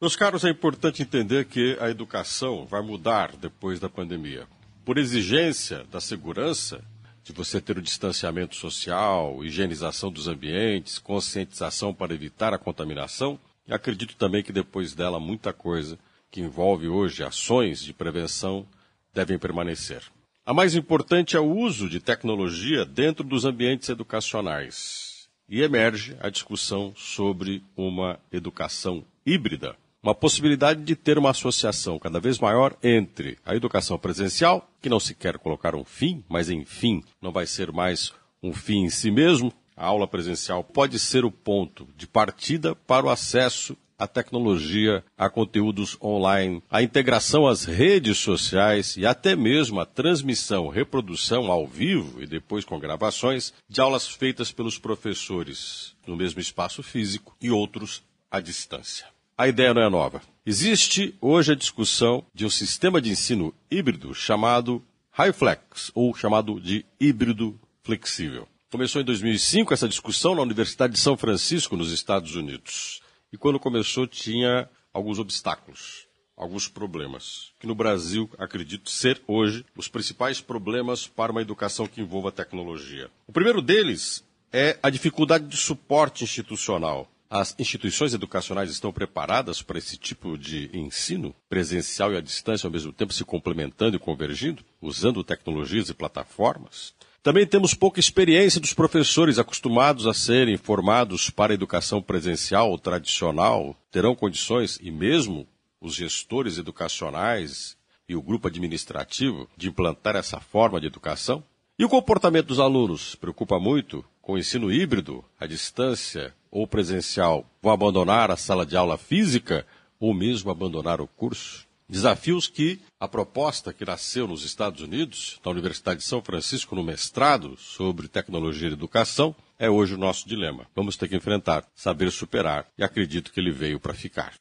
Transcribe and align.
Meus 0.00 0.16
caros, 0.16 0.46
é 0.46 0.48
importante 0.48 1.02
entender 1.02 1.44
que 1.44 1.76
a 1.78 1.90
educação 1.90 2.64
vai 2.64 2.80
mudar 2.80 3.36
depois 3.36 3.78
da 3.78 3.86
pandemia. 3.86 4.46
Por 4.82 4.96
exigência 4.96 5.84
da 5.92 6.00
segurança, 6.00 6.82
de 7.22 7.34
você 7.34 7.60
ter 7.60 7.76
o 7.76 7.82
distanciamento 7.82 8.56
social, 8.56 9.44
higienização 9.44 10.10
dos 10.10 10.26
ambientes, 10.26 10.98
conscientização 10.98 11.92
para 11.92 12.14
evitar 12.14 12.54
a 12.54 12.58
contaminação, 12.58 13.38
e 13.68 13.74
acredito 13.74 14.16
também 14.16 14.42
que 14.42 14.54
depois 14.54 14.94
dela 14.94 15.20
muita 15.20 15.52
coisa 15.52 15.98
que 16.30 16.40
envolve 16.40 16.88
hoje 16.88 17.22
ações 17.22 17.82
de 17.82 17.92
prevenção 17.92 18.66
devem 19.12 19.38
permanecer. 19.38 20.02
A 20.46 20.54
mais 20.54 20.74
importante 20.74 21.36
é 21.36 21.40
o 21.40 21.54
uso 21.54 21.90
de 21.90 22.00
tecnologia 22.00 22.86
dentro 22.86 23.22
dos 23.22 23.44
ambientes 23.44 23.90
educacionais. 23.90 25.28
E 25.46 25.60
emerge 25.60 26.16
a 26.20 26.30
discussão 26.30 26.94
sobre 26.96 27.62
uma 27.76 28.18
educação 28.32 29.04
híbrida, 29.26 29.76
uma 30.02 30.14
possibilidade 30.14 30.82
de 30.82 30.96
ter 30.96 31.18
uma 31.18 31.30
associação 31.30 31.98
cada 31.98 32.18
vez 32.18 32.38
maior 32.38 32.74
entre 32.82 33.38
a 33.44 33.54
educação 33.54 33.98
presencial, 33.98 34.68
que 34.80 34.88
não 34.88 34.98
se 34.98 35.14
quer 35.14 35.38
colocar 35.38 35.74
um 35.74 35.84
fim, 35.84 36.24
mas 36.28 36.48
enfim, 36.48 37.02
não 37.20 37.32
vai 37.32 37.46
ser 37.46 37.70
mais 37.70 38.12
um 38.42 38.52
fim 38.52 38.84
em 38.84 38.90
si 38.90 39.10
mesmo. 39.10 39.52
A 39.76 39.86
aula 39.86 40.08
presencial 40.08 40.64
pode 40.64 40.98
ser 40.98 41.24
o 41.24 41.30
ponto 41.30 41.86
de 41.96 42.06
partida 42.06 42.74
para 42.74 43.06
o 43.06 43.10
acesso 43.10 43.76
à 43.98 44.06
tecnologia, 44.06 45.04
a 45.16 45.28
conteúdos 45.28 45.96
online, 46.02 46.62
a 46.70 46.82
integração 46.82 47.46
às 47.46 47.64
redes 47.64 48.16
sociais 48.16 48.96
e 48.96 49.04
até 49.04 49.36
mesmo 49.36 49.78
a 49.78 49.84
transmissão, 49.84 50.68
reprodução 50.68 51.52
ao 51.52 51.66
vivo 51.66 52.22
e 52.22 52.26
depois 52.26 52.64
com 52.64 52.78
gravações 52.78 53.52
de 53.68 53.80
aulas 53.80 54.08
feitas 54.08 54.50
pelos 54.50 54.78
professores 54.78 55.94
no 56.06 56.16
mesmo 56.16 56.40
espaço 56.40 56.82
físico 56.82 57.36
e 57.40 57.50
outros 57.50 58.02
à 58.30 58.40
distância. 58.40 59.06
A 59.40 59.48
ideia 59.48 59.72
não 59.72 59.80
é 59.80 59.88
nova. 59.88 60.20
Existe 60.44 61.14
hoje 61.18 61.52
a 61.52 61.56
discussão 61.56 62.22
de 62.34 62.44
um 62.44 62.50
sistema 62.50 63.00
de 63.00 63.08
ensino 63.08 63.54
híbrido 63.70 64.14
chamado 64.14 64.84
HighFlex, 65.18 65.90
ou 65.94 66.14
chamado 66.14 66.60
de 66.60 66.84
híbrido 67.00 67.58
flexível. 67.82 68.46
Começou 68.70 69.00
em 69.00 69.04
2005 69.06 69.72
essa 69.72 69.88
discussão 69.88 70.34
na 70.34 70.42
Universidade 70.42 70.92
de 70.92 70.98
São 70.98 71.16
Francisco, 71.16 71.74
nos 71.74 71.90
Estados 71.90 72.36
Unidos. 72.36 73.00
E 73.32 73.38
quando 73.38 73.58
começou, 73.58 74.06
tinha 74.06 74.68
alguns 74.92 75.18
obstáculos, 75.18 76.06
alguns 76.36 76.68
problemas, 76.68 77.52
que 77.58 77.66
no 77.66 77.74
Brasil 77.74 78.28
acredito 78.36 78.90
ser 78.90 79.22
hoje 79.26 79.64
os 79.74 79.88
principais 79.88 80.38
problemas 80.38 81.06
para 81.06 81.32
uma 81.32 81.40
educação 81.40 81.86
que 81.86 82.02
envolva 82.02 82.30
tecnologia. 82.30 83.10
O 83.26 83.32
primeiro 83.32 83.62
deles 83.62 84.22
é 84.52 84.78
a 84.82 84.90
dificuldade 84.90 85.46
de 85.46 85.56
suporte 85.56 86.24
institucional. 86.24 87.08
As 87.30 87.54
instituições 87.60 88.12
educacionais 88.12 88.70
estão 88.70 88.92
preparadas 88.92 89.62
para 89.62 89.78
esse 89.78 89.96
tipo 89.96 90.36
de 90.36 90.68
ensino 90.76 91.32
presencial 91.48 92.12
e 92.12 92.16
à 92.16 92.20
distância, 92.20 92.66
ao 92.66 92.72
mesmo 92.72 92.92
tempo 92.92 93.12
se 93.12 93.24
complementando 93.24 93.96
e 93.96 94.00
convergindo, 94.00 94.64
usando 94.82 95.22
tecnologias 95.22 95.88
e 95.88 95.94
plataformas? 95.94 96.92
Também 97.22 97.46
temos 97.46 97.72
pouca 97.72 98.00
experiência 98.00 98.60
dos 98.60 98.74
professores 98.74 99.38
acostumados 99.38 100.08
a 100.08 100.12
serem 100.12 100.56
formados 100.56 101.30
para 101.30 101.52
a 101.52 101.54
educação 101.54 102.02
presencial 102.02 102.68
ou 102.68 102.78
tradicional, 102.78 103.76
terão 103.92 104.16
condições, 104.16 104.76
e 104.82 104.90
mesmo 104.90 105.46
os 105.80 105.94
gestores 105.94 106.58
educacionais 106.58 107.76
e 108.08 108.16
o 108.16 108.22
grupo 108.22 108.48
administrativo, 108.48 109.48
de 109.56 109.68
implantar 109.68 110.16
essa 110.16 110.40
forma 110.40 110.80
de 110.80 110.88
educação? 110.88 111.44
E 111.80 111.84
o 111.84 111.88
comportamento 111.88 112.48
dos 112.48 112.60
alunos 112.60 113.14
preocupa 113.14 113.58
muito 113.58 114.04
com 114.20 114.34
o 114.34 114.38
ensino 114.38 114.70
híbrido, 114.70 115.24
à 115.40 115.46
distância 115.46 116.34
ou 116.50 116.66
presencial, 116.66 117.50
vão 117.62 117.72
abandonar 117.72 118.30
a 118.30 118.36
sala 118.36 118.66
de 118.66 118.76
aula 118.76 118.98
física 118.98 119.66
ou 119.98 120.12
mesmo 120.12 120.50
abandonar 120.50 121.00
o 121.00 121.06
curso? 121.06 121.66
Desafios 121.88 122.46
que 122.46 122.78
a 123.00 123.08
proposta 123.08 123.72
que 123.72 123.86
nasceu 123.86 124.28
nos 124.28 124.44
Estados 124.44 124.82
Unidos, 124.82 125.40
na 125.42 125.50
Universidade 125.50 126.00
de 126.00 126.04
São 126.04 126.20
Francisco, 126.20 126.76
no 126.76 126.84
mestrado 126.84 127.56
sobre 127.56 128.08
tecnologia 128.08 128.68
e 128.68 128.72
educação, 128.74 129.34
é 129.58 129.70
hoje 129.70 129.94
o 129.94 129.98
nosso 129.98 130.28
dilema. 130.28 130.66
Vamos 130.76 130.98
ter 130.98 131.08
que 131.08 131.16
enfrentar, 131.16 131.64
saber 131.74 132.12
superar 132.12 132.66
e 132.76 132.84
acredito 132.84 133.32
que 133.32 133.40
ele 133.40 133.50
veio 133.50 133.80
para 133.80 133.94
ficar. 133.94 134.34